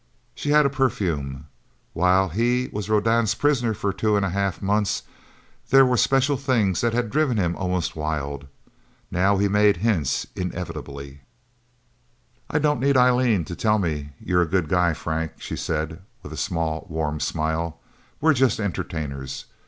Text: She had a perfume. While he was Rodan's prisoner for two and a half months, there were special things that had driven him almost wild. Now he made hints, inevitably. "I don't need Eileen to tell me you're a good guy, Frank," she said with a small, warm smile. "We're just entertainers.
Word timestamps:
She 0.33 0.49
had 0.49 0.65
a 0.65 0.69
perfume. 0.71 1.45
While 1.93 2.29
he 2.29 2.69
was 2.73 2.89
Rodan's 2.89 3.35
prisoner 3.35 3.75
for 3.75 3.93
two 3.93 4.15
and 4.15 4.25
a 4.25 4.31
half 4.31 4.59
months, 4.59 5.03
there 5.69 5.85
were 5.85 5.95
special 5.95 6.37
things 6.37 6.81
that 6.81 6.91
had 6.91 7.11
driven 7.11 7.37
him 7.37 7.55
almost 7.55 7.95
wild. 7.95 8.47
Now 9.11 9.37
he 9.37 9.47
made 9.47 9.77
hints, 9.77 10.25
inevitably. 10.35 11.21
"I 12.49 12.57
don't 12.57 12.79
need 12.79 12.97
Eileen 12.97 13.45
to 13.45 13.55
tell 13.55 13.77
me 13.77 14.09
you're 14.19 14.41
a 14.41 14.47
good 14.49 14.69
guy, 14.69 14.95
Frank," 14.95 15.33
she 15.37 15.55
said 15.55 16.01
with 16.23 16.33
a 16.33 16.35
small, 16.35 16.87
warm 16.89 17.19
smile. 17.19 17.79
"We're 18.19 18.33
just 18.33 18.59
entertainers. 18.59 19.45